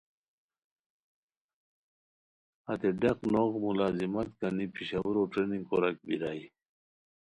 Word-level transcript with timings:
ہتے 2.65 2.89
ڈق 3.01 3.19
نوغ 3.33 3.51
ملازمت 3.65 4.27
گنی 4.39 4.65
پشاورو 4.73 5.21
ٹریننگ 5.31 5.63
کوراک 5.69 5.97
بیرائے 6.05 6.43